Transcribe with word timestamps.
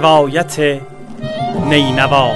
روایت 0.00 0.80
نینوا. 1.68 2.32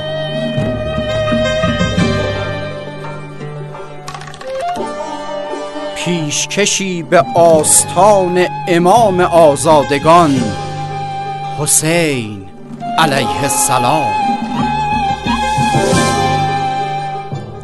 پیشکشی 5.97 7.03
به 7.03 7.25
آستان 7.35 8.47
امام 8.69 9.21
آزادگان. 9.21 10.41
حسین 11.59 12.45
علیه 12.99 13.43
السلام. 13.43 14.13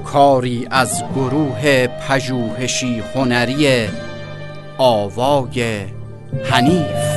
کاری 0.04 0.68
از 0.70 1.04
گروه 1.16 1.86
پژوهشی 1.86 3.02
هنری 3.14 3.88
آوای 4.78 5.84
حنیف. 6.50 7.09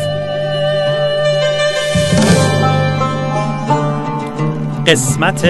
قسمت 4.88 5.46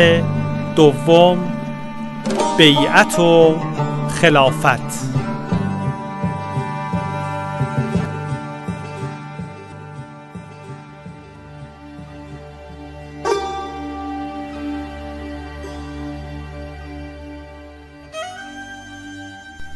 دوم 0.76 1.38
بیعت 2.58 3.20
و 3.20 3.56
خلافت. 4.10 5.14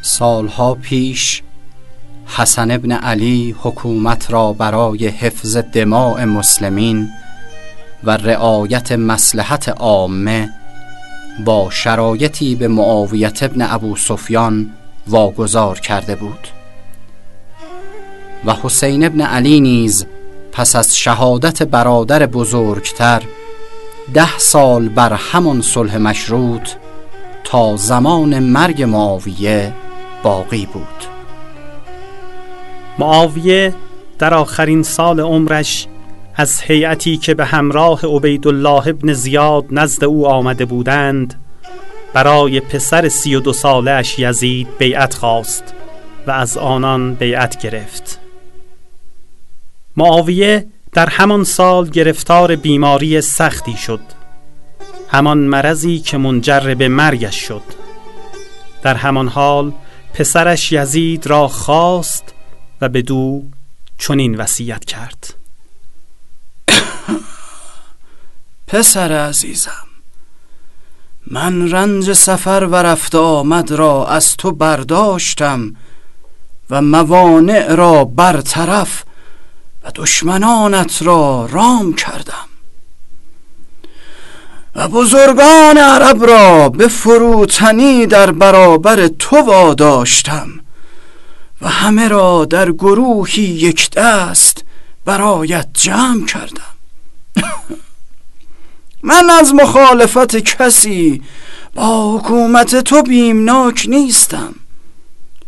سالها 0.02 0.74
پیش 0.74 1.42
حسن 2.26 2.70
ابن 2.70 2.92
علی 2.92 3.54
حکومت 3.58 4.30
را 4.30 4.52
برای 4.52 5.08
حفظ 5.08 5.56
دماع 5.56 6.24
مسلمین 6.24 7.08
و 8.04 8.10
رعایت 8.10 8.92
مسلحت 8.92 9.68
عامه 9.68 10.48
با 11.44 11.70
شرایطی 11.70 12.54
به 12.54 12.68
معاویت 12.68 13.42
ابن 13.42 13.62
ابو 13.62 13.96
سفیان 13.96 14.70
واگذار 15.06 15.80
کرده 15.80 16.14
بود. 16.14 16.48
و 18.44 18.54
حسین 18.62 19.04
ابن 19.04 19.20
علی 19.20 19.60
نیز 19.60 20.06
پس 20.52 20.76
از 20.76 20.96
شهادت 20.96 21.62
برادر 21.62 22.26
بزرگتر 22.26 23.22
ده 24.14 24.38
سال 24.38 24.88
بر 24.88 25.12
همان 25.12 25.62
صلح 25.62 25.96
مشروط 25.96 26.68
تا 27.44 27.76
زمان 27.76 28.38
مرگ 28.38 28.82
معاویه 28.82 29.72
باقی 30.22 30.66
بود. 30.66 31.04
معاویه 32.98 33.74
در 34.18 34.34
آخرین 34.34 34.82
سال 34.82 35.20
عمرش 35.20 35.86
از 36.40 36.60
هیئتی 36.60 37.16
که 37.16 37.34
به 37.34 37.44
همراه 37.44 38.06
عبیدالله 38.06 38.88
ابن 38.88 39.12
زیاد 39.12 39.64
نزد 39.70 40.04
او 40.04 40.28
آمده 40.28 40.64
بودند 40.64 41.40
برای 42.12 42.60
پسر 42.60 43.08
سی 43.08 43.34
و 43.34 43.40
دو 43.40 43.52
ساله 43.52 43.90
اش 43.90 44.18
یزید 44.18 44.68
بیعت 44.78 45.14
خواست 45.14 45.74
و 46.26 46.30
از 46.30 46.56
آنان 46.56 47.14
بیعت 47.14 47.62
گرفت. 47.62 48.20
معاویه 49.96 50.66
در 50.92 51.08
همان 51.08 51.44
سال 51.44 51.90
گرفتار 51.90 52.56
بیماری 52.56 53.20
سختی 53.20 53.76
شد. 53.76 54.00
همان 55.08 55.38
مرضی 55.38 55.98
که 55.98 56.18
منجر 56.18 56.74
به 56.74 56.88
مرگش 56.88 57.36
شد. 57.36 57.62
در 58.82 58.94
همان 58.94 59.28
حال 59.28 59.72
پسرش 60.14 60.72
یزید 60.72 61.26
را 61.26 61.48
خواست 61.48 62.34
و 62.80 62.88
به 62.88 63.02
دو 63.02 63.42
چنین 63.98 64.36
وصیت 64.36 64.84
کرد. 64.84 65.37
پسر 68.68 69.12
عزیزم 69.12 69.86
من 71.26 71.70
رنج 71.70 72.12
سفر 72.12 72.68
و 72.70 72.74
رفت 72.74 73.14
آمد 73.14 73.70
را 73.70 74.06
از 74.06 74.36
تو 74.36 74.52
برداشتم 74.52 75.76
و 76.70 76.82
موانع 76.82 77.74
را 77.74 78.04
برطرف 78.04 79.04
و 79.84 79.90
دشمنانت 79.94 81.02
را 81.02 81.46
رام 81.46 81.94
کردم. 81.94 82.48
و 84.74 84.88
بزرگان 84.88 85.78
عرب 85.78 86.24
را 86.24 86.68
به 86.68 86.88
فروتنی 86.88 88.06
در 88.06 88.30
برابر 88.30 89.08
تو 89.08 89.36
واداشتم 89.36 90.48
و 91.62 91.68
همه 91.68 92.08
را 92.08 92.44
در 92.44 92.72
گروهی 92.72 93.42
یک 93.42 93.90
دست 93.90 94.64
برایت 95.04 95.68
جمع 95.74 96.26
کردم. 96.26 96.77
من 99.02 99.30
از 99.30 99.54
مخالفت 99.54 100.36
کسی 100.36 101.22
با 101.74 102.18
حکومت 102.18 102.76
تو 102.76 103.02
بیمناک 103.02 103.86
نیستم 103.88 104.54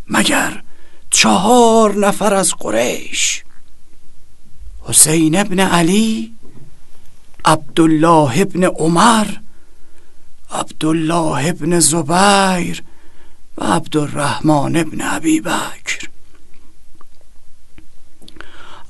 مگر 0.08 0.62
چهار 1.10 1.98
نفر 1.98 2.34
از 2.34 2.54
قریش. 2.54 3.42
حسین 4.80 5.38
ابن 5.38 5.60
علی 5.60 6.32
عبدالله 7.44 8.40
ابن 8.40 8.64
عمر 8.64 9.26
عبدالله 10.50 11.48
ابن 11.48 11.80
زبیر 11.80 12.82
و 13.58 13.64
عبدالرحمن 13.64 14.76
ابن 14.76 15.00
عبی 15.00 15.40
بکر. 15.40 15.99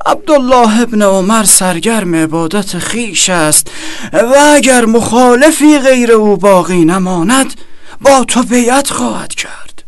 عبدالله 0.06 0.80
ابن 0.80 1.02
عمر 1.02 1.44
سرگرم 1.44 2.14
عبادت 2.14 2.78
خیش 2.78 3.28
است 3.28 3.70
و 4.12 4.34
اگر 4.54 4.84
مخالفی 4.84 5.78
غیر 5.78 6.12
او 6.12 6.36
باقی 6.36 6.84
نماند 6.84 7.54
با 8.00 8.24
تو 8.24 8.42
بیعت 8.42 8.90
خواهد 8.90 9.34
کرد. 9.34 9.84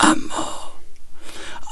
اما 0.00 0.50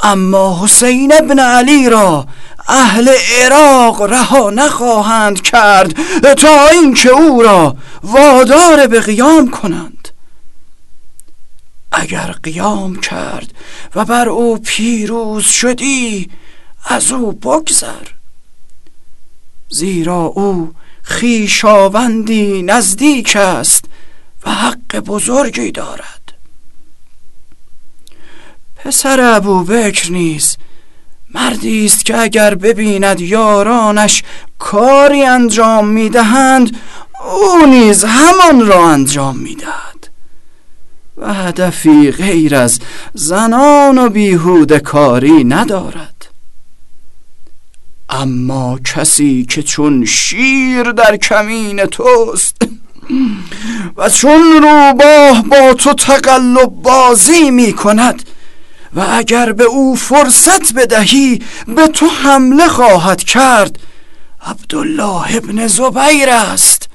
اما 0.02 0.64
حسین 0.64 1.12
ابن 1.12 1.38
علی 1.38 1.88
را 1.88 2.26
اهل 2.68 3.08
عراق 3.08 4.02
رها 4.02 4.50
نخواهند 4.50 5.42
کرد 5.42 5.92
تا 6.34 6.68
اینکه 6.68 7.08
او 7.08 7.42
را 7.42 7.76
وادار 8.02 8.86
به 8.86 9.00
قیام 9.00 9.50
کنند. 9.50 10.08
اگر 11.92 12.34
قیام 12.42 13.00
کرد 13.00 13.54
و 13.94 14.04
بر 14.04 14.28
او 14.28 14.58
پیروز 14.58 15.44
شدی 15.44 16.30
از 16.90 17.12
او 17.12 17.32
بگذر. 17.32 18.06
زیرا 19.68 20.20
او 20.20 20.72
خیشاوندی 21.02 22.62
نزدیک 22.62 23.36
است 23.36 23.84
و 24.46 24.50
حق 24.50 24.96
بزرگی 24.96 25.70
دارد. 25.70 26.32
پسر 28.76 29.34
ابو 29.36 29.64
بکر 29.64 30.10
نیز 30.12 30.56
مردی 31.34 31.84
است 31.84 32.04
که 32.04 32.18
اگر 32.18 32.54
ببیند 32.54 33.20
یارانش 33.20 34.22
کاری 34.58 35.22
انجام 35.22 35.88
می‌دهند 35.88 36.76
او 37.36 37.66
نیز 37.66 38.04
همان 38.04 38.66
را 38.66 38.88
انجام 38.88 39.38
می‌دهد. 39.38 40.08
و 41.16 41.34
هدفی 41.34 42.10
غیر 42.10 42.54
از 42.54 42.80
زنان 43.14 43.98
و 43.98 44.08
بیهوده 44.08 44.80
کاری 44.80 45.44
ندارد. 45.44 46.17
اما 48.10 48.78
کسی 48.94 49.46
که 49.50 49.62
چون 49.62 50.04
شیر 50.04 50.82
در 50.82 51.16
کمین 51.16 51.84
توست 51.86 52.56
و 53.96 54.10
چون 54.10 54.62
روباه 54.62 55.42
با 55.42 55.74
تو 55.74 55.94
تقلب 55.94 56.68
بازی 56.68 57.50
می 57.50 57.72
کند 57.72 58.22
و 58.94 59.06
اگر 59.10 59.52
به 59.52 59.64
او 59.64 59.96
فرصت 59.96 60.72
بدهی 60.74 61.42
به 61.66 61.86
تو 61.86 62.06
حمله 62.06 62.68
خواهد 62.68 63.22
کرد. 63.22 63.78
عبدالله 64.46 65.36
ابن 65.36 65.66
زبیر 65.66 66.28
است. 66.28 66.88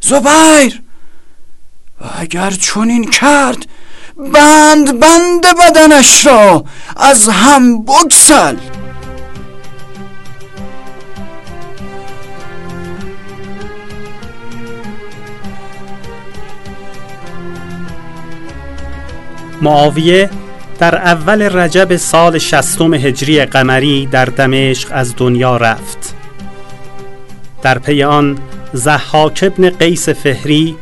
زبیر! 0.00 0.82
و 2.00 2.04
اگر 2.18 2.50
چنین 2.50 3.10
کرد 3.10 3.66
بند 4.16 5.00
بند 5.00 5.46
بدنش 5.58 6.26
را 6.26 6.64
از 6.96 7.28
هم 7.28 7.82
بگسل. 7.82 8.56
معاویه 19.62 20.30
در 20.78 20.96
اول 20.96 21.42
رجب 21.42 21.96
سال 21.96 22.38
شستم 22.38 22.94
هجری 22.94 23.44
قمری 23.44 24.06
در 24.06 24.24
دمشق 24.24 24.88
از 24.90 25.14
دنیا 25.16 25.56
رفت. 25.56 26.14
در 27.62 27.78
پی 27.78 28.02
آن 28.02 28.38
زحاک 28.72 29.40
ابن 29.42 29.70
قیس 29.70 30.08
فهری 30.08 30.76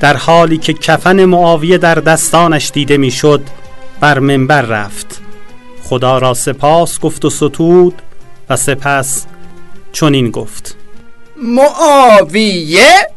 در 0.00 0.16
حالی 0.16 0.58
که 0.58 0.72
کفن 0.72 1.24
معاویه 1.24 1.78
در 1.78 1.94
دستانش 1.94 2.70
دیده 2.74 2.96
می‌شد 2.96 3.42
بر 4.00 4.18
منبر 4.18 4.62
رفت. 4.62 5.20
خدا 5.84 6.18
را 6.18 6.34
سپاس 6.34 7.00
گفت 7.00 7.24
و 7.24 7.30
ستود 7.30 8.02
و 8.50 8.56
سپس 8.56 9.26
چنین 9.92 10.30
گفت. 10.30 10.76
معاویه 11.36 13.08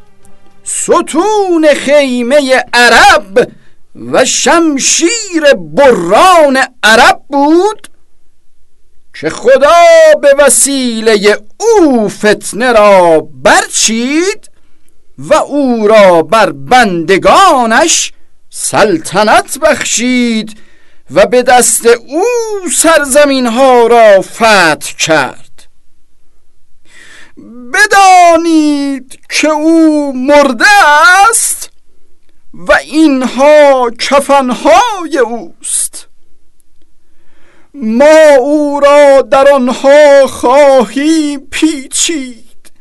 ستون 0.64 1.68
خیمه 1.76 2.64
عرب! 2.74 3.52
و 3.96 4.26
شمشیر 4.26 5.54
بران 5.54 6.58
عرب 6.84 7.22
بود 7.28 7.88
که 9.22 9.30
خدا 9.30 9.84
به 10.22 10.36
وسیله 10.40 11.38
او 11.58 12.10
فتنه 12.10 12.72
را 12.72 13.28
برچید 13.34 14.50
و 15.18 15.34
او 15.34 15.88
را 15.88 16.22
بر 16.22 16.52
بندگانش 16.52 18.14
سلطنت 18.50 19.58
بخشید 19.60 20.58
و 21.12 21.26
به 21.26 21.44
دست 21.44 21.86
او 21.86 22.24
سرزمین 22.76 23.46
ها 23.46 23.88
را 23.88 24.22
فتح 24.22 24.96
کرد. 25.00 25.68
بدانید 27.74 29.20
که 29.30 29.48
او 29.48 30.14
مرده 30.16 30.66
است 31.30 31.70
و 32.56 32.74
اینها 32.74 33.92
کفنهای 34.00 35.18
اوست. 35.18 36.08
ما 37.74 38.36
او 38.40 38.80
را 38.80 39.22
در 39.22 39.52
آنها 39.52 40.28
خواهیم 40.28 41.40
پیچید 41.52 42.72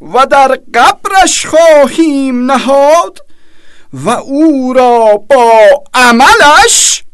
و 0.00 0.26
در 0.26 0.58
قبرش 0.74 1.46
خواهیم 1.46 2.50
نهاد 2.50 3.26
و 3.92 4.10
او 4.10 4.72
را 4.72 5.16
با 5.16 5.84
عملش 5.94 7.04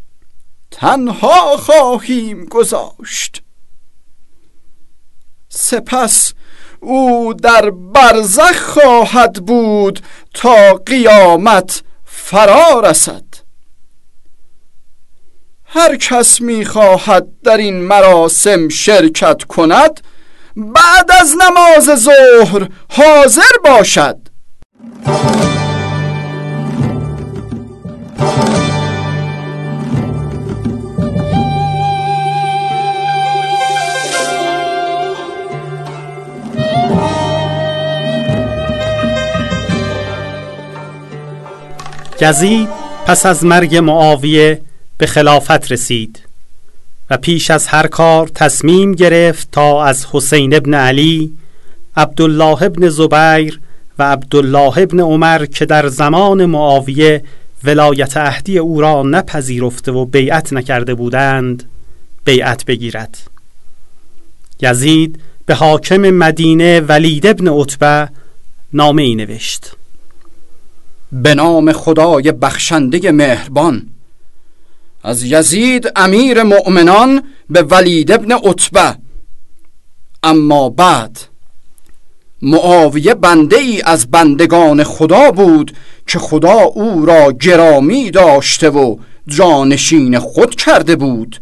تنها 0.71 1.57
خواهیم 1.57 2.45
گذاشت. 2.45 3.43
سپس 5.49 6.33
او 6.81 7.35
در 7.35 7.71
برزخ 7.71 8.63
خواهد 8.63 9.47
بود 9.47 10.01
تا 10.35 10.75
قیامت 10.75 11.83
فرا 12.31 12.81
رسد 12.81 13.25
هر 15.65 15.97
کس 15.97 16.41
می 16.41 16.65
خواهد 16.65 17.27
در 17.45 17.57
این 17.57 17.83
مراسم 17.83 18.69
شرکت 18.69 19.45
کند 19.45 20.01
بعد 20.57 21.11
از 21.21 21.35
نماز 21.37 22.01
ظهر 22.05 22.69
حاضر 22.91 23.59
باشد. 23.65 24.17
یزید 42.21 42.69
پس 43.07 43.27
از 43.27 43.45
مرگ 43.45 43.77
معاویه 43.77 44.61
به 44.99 45.07
خلافت 45.07 45.73
رسید 45.73 46.21
و 47.11 47.17
پیش 47.17 47.51
از 47.51 47.67
هر 47.67 47.87
کار 47.87 48.29
تصمیم 48.29 48.93
گرفت 48.93 49.49
تا 49.53 49.85
از 49.85 50.07
حسین 50.13 50.55
ابن 50.55 50.75
علی 50.75 51.33
عبدالله 51.97 52.63
ابن 52.63 52.89
زبیر 52.89 53.61
و 53.99 54.03
عبدالله 54.03 54.79
ابن 54.79 55.01
عمر 55.01 55.47
که 55.47 55.67
در 55.67 55.89
زمان 55.89 56.45
معاویه 56.45 57.25
ولایت 57.65 58.17
اهدی 58.17 58.59
او 58.59 58.81
را 58.81 59.03
نپذیرفته 59.03 59.93
و 59.93 60.05
بیعت 60.05 60.53
نکرده 60.53 60.95
بودند 60.95 61.65
بیعت 62.25 62.65
بگیرد. 62.65 63.19
یزید 64.61 65.21
به 65.47 65.55
حاکم 65.55 66.11
مدینه 66.11 66.81
ولید 66.81 67.27
ابن 67.27 67.49
عتبه 67.49 68.09
نامه 68.73 69.03
ای 69.03 69.15
نوشت. 69.15 69.77
به 71.13 71.35
نام 71.35 71.73
خدای 71.73 72.33
بخشنده 72.33 73.13
مهربان. 73.13 73.87
از 75.03 75.23
یزید 75.23 75.93
امیر 75.97 76.43
مؤمنان 76.43 77.23
به 77.51 77.63
ولید 77.63 78.13
ابن 78.13 78.33
عتبه. 78.33 78.97
اما 80.23 80.69
بعد 80.69 81.19
معاویه 82.43 83.15
بنده 83.15 83.57
ای 83.57 83.83
از 83.83 84.11
بندگان 84.11 84.85
خدا 84.85 85.31
بود 85.31 85.77
که 86.07 86.19
خدا 86.19 86.61
او 86.61 87.07
را 87.07 87.33
گرامی 87.33 88.11
داشته 88.11 88.71
و 88.71 88.97
جانشین 89.27 90.19
خود 90.19 90.55
کرده 90.55 90.97
بود 90.97 91.41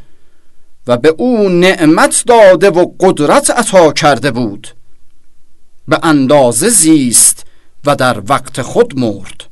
و 0.86 0.96
به 0.96 1.08
او 1.08 1.48
نعمت 1.48 2.22
داده 2.26 2.70
و 2.70 2.86
قدرت 3.00 3.50
عطا 3.50 3.92
کرده 3.92 4.30
بود. 4.30 4.68
به 5.88 5.98
اندازه 6.02 6.68
زیست 6.68 7.44
و 7.86 7.96
در 7.96 8.22
وقت 8.28 8.62
خود 8.62 8.98
مرد. 8.98 9.47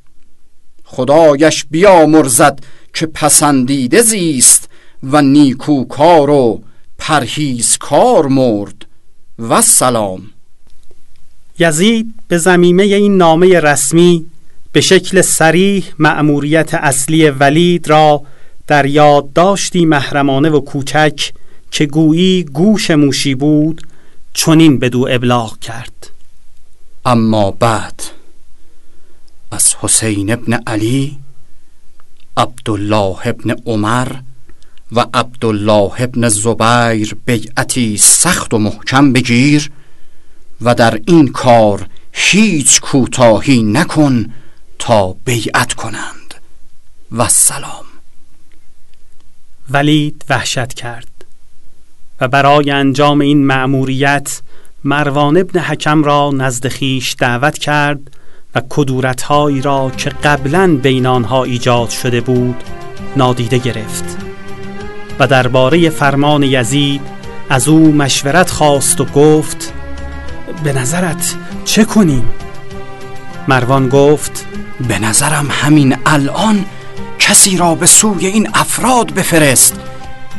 خدایش 0.96 1.64
بیامرزد 1.70 2.58
که 2.94 3.06
پسندیده 3.06 4.02
زیست 4.02 4.68
و 5.02 5.22
نیکوکار 5.22 6.30
و 6.30 6.62
پرهیزکار 6.98 8.26
مرد 8.26 8.86
و 9.38 9.62
سلام. 9.62 10.22
یزید 11.58 12.14
به 12.28 12.38
زمیمه 12.38 12.82
این 12.82 13.16
نامه 13.16 13.60
رسمی 13.60 14.26
به 14.72 14.80
شکل 14.80 15.20
سریح 15.20 15.84
مأموریت 15.98 16.74
اصلی 16.74 17.30
ولید 17.30 17.88
را 17.88 18.22
در 18.66 18.86
یادداشتی 18.86 19.84
محرمانه 19.84 20.50
و 20.50 20.60
کوچک 20.60 21.32
که 21.70 21.86
گویی 21.86 22.44
گوش 22.44 22.90
موشی 22.90 23.34
بود 23.34 23.86
چنین 24.32 24.78
بدو 24.78 25.08
ابلاغ 25.10 25.58
کرد. 25.58 26.10
اما 27.04 27.50
بعد 27.50 28.15
از 29.56 29.74
حسین 29.80 30.32
ابن 30.32 30.52
علی 30.66 31.18
عبدالله 32.36 33.26
ابن 33.26 33.54
عمر 33.66 34.08
و 34.92 35.06
عبدالله 35.14 35.92
ابن 36.02 36.28
زبیر 36.28 37.16
بیعتی 37.24 37.96
سخت 37.96 38.54
و 38.54 38.58
محکم 38.58 39.12
بگیر 39.12 39.70
و 40.60 40.74
در 40.74 41.00
این 41.06 41.28
کار 41.28 41.88
هیچ 42.12 42.80
کوتاهی 42.80 43.62
نکن 43.62 44.32
تا 44.78 45.12
بیعت 45.24 45.72
کنند. 45.72 46.34
و 47.12 47.28
سلام. 47.28 47.86
ولید 49.70 50.24
وحشت 50.28 50.74
کرد 50.74 51.24
و 52.20 52.28
برای 52.28 52.70
انجام 52.70 53.20
این 53.20 53.46
مأموریت 53.46 54.40
مروان 54.84 55.36
ابن 55.36 55.60
حکم 55.60 56.04
را 56.04 56.30
نزد 56.34 56.68
خیش 56.68 57.16
دعوت 57.18 57.58
کرد 57.58 58.10
و 58.56 58.60
کدورتهایی 58.68 59.62
را 59.62 59.90
که 59.96 60.10
قبلا 60.10 60.78
بین 60.82 61.06
آنها 61.06 61.44
ایجاد 61.44 61.90
شده 61.90 62.20
بود 62.20 62.64
نادیده 63.16 63.58
گرفت 63.58 64.04
و 65.18 65.26
درباره 65.26 65.90
فرمان 65.90 66.42
یزید 66.42 67.00
از 67.50 67.68
او 67.68 67.92
مشورت 67.92 68.50
خواست 68.50 69.00
و 69.00 69.04
گفت 69.04 69.72
به 70.64 70.72
نظرت 70.72 71.34
چه 71.64 71.84
کنیم؟ 71.84 72.24
مروان 73.48 73.88
گفت 73.88 74.46
به 74.88 74.98
نظرم 74.98 75.48
همین 75.50 75.96
الان 76.06 76.64
کسی 77.18 77.56
را 77.56 77.74
به 77.74 77.86
سوی 77.86 78.26
این 78.26 78.48
افراد 78.54 79.14
بفرست 79.14 79.74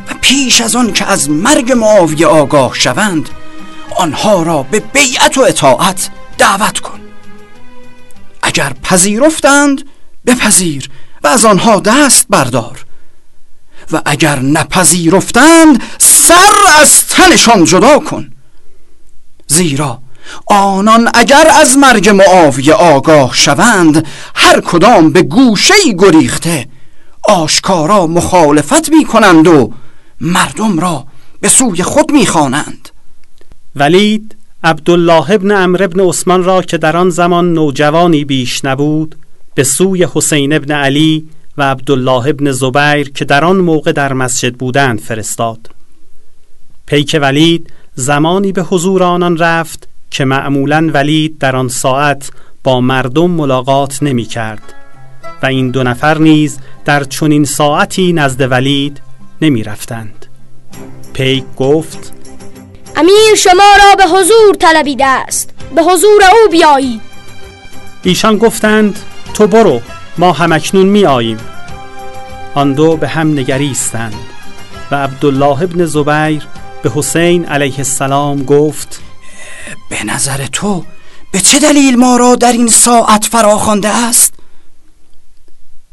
و 0.09 0.13
پیش 0.21 0.61
از 0.61 0.75
آن 0.75 0.93
که 0.93 1.05
از 1.05 1.29
مرگ 1.29 1.71
معاویه 1.71 2.27
آگاه 2.27 2.73
شوند 2.73 3.29
آنها 3.97 4.43
را 4.43 4.63
به 4.63 4.79
بیعت 4.79 5.37
و 5.37 5.41
اطاعت 5.41 6.09
دعوت 6.37 6.79
کن 6.79 7.06
اگر 8.57 8.73
پذیرفتند 8.83 9.85
بپذیر 10.25 10.89
و 11.23 11.27
از 11.27 11.45
آنها 11.45 11.79
دست 11.79 12.25
بردار. 12.29 12.85
و 13.91 14.01
اگر 14.05 14.39
نپذیرفتند 14.39 15.83
سر 15.97 16.53
از 16.81 17.07
تنشان 17.07 17.63
جدا 17.65 17.99
کن. 17.99 18.31
زیرا 19.47 19.99
آنان 20.45 21.09
اگر 21.13 21.51
از 21.61 21.77
مرگ 21.77 22.09
معاویه 22.09 22.73
آگاه 22.73 23.35
شوند 23.35 24.07
هر 24.35 24.61
کدام 24.61 25.09
به 25.09 25.21
گوشه 25.21 25.73
گریخته 25.99 26.67
آشکارا 27.29 28.07
مخالفت 28.07 28.89
می 28.89 29.05
کنند 29.05 29.47
و 29.47 29.73
مردم 30.21 30.79
را 30.79 31.07
به 31.41 31.49
سوی 31.49 31.83
خود 31.83 32.11
می 32.11 32.25
خوانند 32.25 32.89
ولید 33.75 34.36
عبدالله 34.63 35.31
ابن 35.31 35.51
امر 35.51 35.83
ابن 35.83 35.99
عثمان 35.99 36.43
را 36.43 36.61
که 36.61 36.77
در 36.77 36.97
آن 36.97 37.09
زمان 37.09 37.53
نوجوانی 37.53 38.25
بیش 38.25 38.65
نبود 38.65 39.15
به 39.55 39.63
سوی 39.63 40.07
حسین 40.13 40.53
ابن 40.53 40.71
علی 40.71 41.27
و 41.57 41.63
عبدالله 41.71 42.27
ابن 42.27 42.51
زبیر 42.51 43.09
که 43.09 43.25
در 43.25 43.45
آن 43.45 43.57
موقع 43.57 43.91
در 43.91 44.13
مسجد 44.13 44.53
بودند 44.53 44.99
فرستاد. 44.99 45.69
پیک 46.85 47.19
ولید 47.21 47.69
زمانی 47.95 48.51
به 48.51 48.61
حضور 48.61 49.03
آنان 49.03 49.37
رفت 49.37 49.87
که 50.11 50.25
معمولا 50.25 50.89
ولید 50.93 51.37
در 51.37 51.55
آن 51.55 51.67
ساعت 51.67 52.31
با 52.63 52.81
مردم 52.81 53.31
ملاقات 53.31 54.03
نمی 54.03 54.25
کرد 54.25 54.73
و 55.43 55.45
این 55.45 55.71
دو 55.71 55.83
نفر 55.83 56.17
نیز 56.17 56.59
در 56.85 57.03
چنین 57.03 57.45
ساعتی 57.45 58.13
نزد 58.13 58.51
ولید 58.51 59.01
نمی 59.41 59.63
رفتند 59.63 60.25
پیک 61.13 61.43
گفت 61.57 62.16
امیر 62.97 63.35
شما 63.37 63.73
را 63.83 63.95
به 63.95 64.03
حضور 64.03 64.55
طلبیده 64.59 65.05
است. 65.05 65.49
به 65.75 65.83
حضور 65.83 66.21
او 66.23 66.51
بیایید. 66.51 67.01
ایشان 68.03 68.37
گفتند 68.37 68.99
تو 69.33 69.47
برو 69.47 69.81
ما 70.17 70.31
همکنون 70.31 70.85
می 70.85 71.05
آییم 71.05 71.37
آن 72.55 72.73
دو 72.73 72.97
به 72.97 73.07
هم 73.07 73.31
نگریستند 73.31 74.15
و 74.91 74.95
عبدالله 74.95 75.61
ابن 75.61 75.85
زبیر 75.85 76.47
به 76.83 76.91
حسین 76.95 77.45
علیه 77.45 77.77
السلام 77.77 78.43
گفت 78.43 79.01
به 79.89 80.03
نظر 80.03 80.45
تو 80.45 80.85
به 81.31 81.39
چه 81.39 81.59
دلیل 81.59 81.95
ما 81.95 82.17
را 82.17 82.35
در 82.35 82.51
این 82.51 82.67
ساعت 82.67 83.25
فراخوانده 83.25 83.89
است؟ 83.89 84.33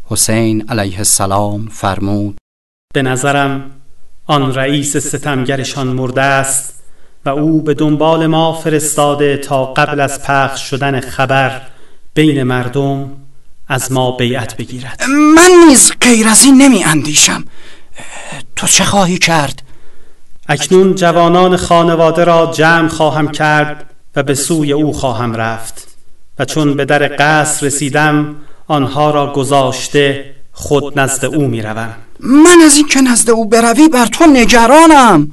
حسین 0.04 0.64
علیه 0.68 0.98
السلام 0.98 1.68
فرمود 1.68 2.36
به 2.94 3.02
نظرم 3.02 3.70
آن 4.26 4.54
رئیس 4.54 4.96
ستمگرشان 4.96 5.86
مرده 5.86 6.22
است. 6.22 6.73
و 7.24 7.28
او 7.28 7.62
به 7.62 7.74
دنبال 7.74 8.26
ما 8.26 8.52
فرستاده 8.52 9.36
تا 9.36 9.64
قبل 9.64 10.00
از 10.00 10.22
پخش 10.22 10.70
شدن 10.70 11.00
خبر 11.00 11.60
بین 12.14 12.42
مردم 12.42 13.10
از 13.68 13.92
ما 13.92 14.10
بیعت 14.10 14.56
بگیرد 14.56 15.02
من 15.08 15.50
نیز 15.68 15.92
غیر 16.00 16.28
از 16.28 16.44
این 16.44 16.62
نمی 16.62 16.84
اندیشم 16.84 17.44
تو 18.56 18.66
چه 18.66 18.84
خواهی 18.84 19.18
کرد؟ 19.18 19.62
اکنون 20.48 20.94
جوانان 20.94 21.56
خانواده 21.56 22.24
را 22.24 22.52
جمع 22.54 22.88
خواهم 22.88 23.28
کرد 23.28 23.90
و 24.16 24.22
به 24.22 24.34
سوی 24.34 24.72
او 24.72 24.92
خواهم 24.92 25.34
رفت 25.36 25.88
و 26.38 26.44
چون 26.44 26.74
به 26.74 26.84
در 26.84 27.16
قصر 27.18 27.66
رسیدم 27.66 28.36
آنها 28.66 29.10
را 29.10 29.32
گذاشته 29.32 30.34
خود 30.52 30.98
نزد 31.00 31.24
او 31.24 31.48
می 31.48 31.62
روم. 31.62 31.94
من 32.20 32.56
از 32.64 32.76
این 32.76 32.88
که 32.88 33.00
نزد 33.00 33.30
او 33.30 33.48
بروی 33.48 33.88
بر 33.88 34.06
تو 34.06 34.26
نگرانم 34.26 35.32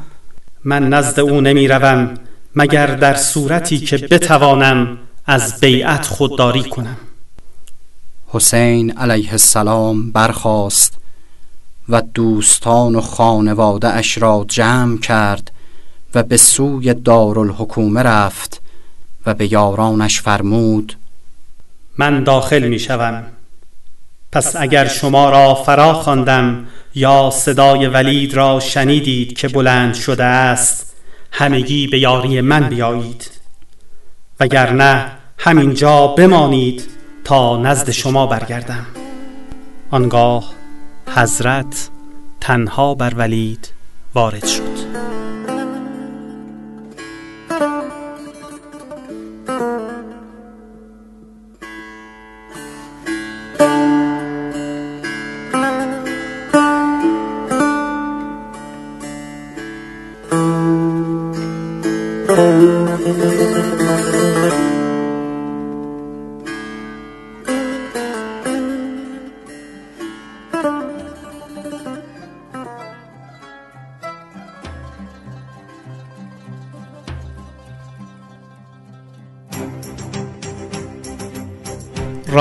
من 0.66 0.90
نزد 0.90 1.20
او 1.20 1.42
نمی 1.42 1.68
روم 1.68 2.14
مگر 2.56 2.88
در 2.88 3.16
صورتی 3.16 3.78
که 3.78 3.98
بتوانم 3.98 4.98
از 5.26 5.60
بیعت 5.60 6.06
خودداری 6.06 6.64
کنم. 6.64 6.98
حسین 8.28 8.92
علیه 8.92 9.32
السلام 9.32 10.12
برخاست 10.12 10.98
و 11.90 12.02
دوستان 12.02 12.96
و 12.96 13.02
خانواده 13.02 13.88
اش 13.88 14.18
را 14.18 14.46
جمع 14.48 14.98
کرد 14.98 15.52
و 16.16 16.24
به 16.24 16.38
سوی 16.38 16.94
دارالحکومه 16.94 18.04
رفت 18.04 18.62
و 19.26 19.34
به 19.34 19.52
یارانش 19.52 20.22
فرمود 20.22 20.98
من 21.98 22.24
داخل 22.24 22.68
می 22.68 22.80
شوم 22.80 23.24
پس 24.32 24.56
اگر 24.56 24.88
شما 24.88 25.30
را 25.30 25.56
فرا 25.56 25.94
خواندم 25.94 26.66
یا 26.96 27.30
صدای 27.34 27.88
ولید 27.88 28.34
را 28.34 28.60
شنیدید 28.60 29.38
که 29.38 29.48
بلند 29.48 29.94
شده 29.94 30.24
است 30.24 30.96
همگی 31.32 31.88
به 31.88 32.00
یاری 32.00 32.42
من 32.42 32.70
بیایید. 32.70 33.32
وگرنه 34.40 35.12
همینجا 35.38 36.08
بمانید 36.08 36.84
تا 37.24 37.58
نزد 37.58 37.92
شما 37.92 38.28
برگردم. 38.28 38.86
آنگاه 39.92 40.44
حضرت 41.16 41.90
تنها 42.42 42.96
بر 42.96 43.14
ولید 43.16 43.74
وارد 44.14 44.46
شد. 44.46 45.11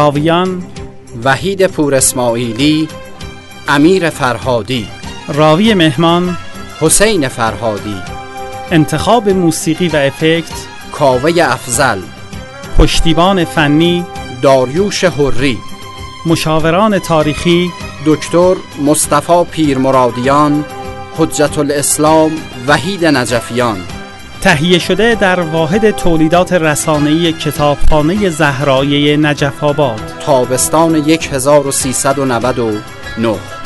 راویان 0.00 0.62
وحید 1.24 1.66
پور 1.66 1.94
اسماعیلی 1.94 2.88
امیر 3.68 4.10
فرهادی. 4.10 4.88
راوی 5.28 5.74
مهمان 5.74 6.36
حسین 6.80 7.28
فرهادی. 7.28 7.96
انتخاب 8.70 9.28
موسیقی 9.28 9.88
و 9.88 9.96
افکت 9.96 10.52
کاوه 10.92 11.32
افزل 11.42 12.00
پشتیبان 12.78 13.44
فنی 13.44 14.04
داریوش 14.42 15.04
حری. 15.04 15.58
مشاوران 16.26 16.98
تاریخی 16.98 17.70
دکتر 18.06 18.54
مصطفی 18.86 19.44
پیرمرادیان 19.50 20.64
حجت 21.18 21.58
الاسلام 21.58 22.32
وحید 22.66 23.04
نجفیان. 23.04 23.99
تهیه 24.40 24.78
شده 24.78 25.14
در 25.14 25.40
واحد 25.40 25.90
تولیدات 25.90 26.52
رسانه‌ای 26.52 27.32
کتابخانه 27.32 28.30
زهرایه 28.30 29.16
نجف 29.16 29.64
آباد 29.64 30.00
تابستان 30.20 30.94
1399 31.32 33.59